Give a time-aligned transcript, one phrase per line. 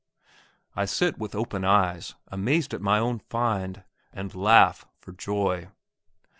[0.75, 5.67] I sit with open eyes, amazed at my own find, and laugh for joy.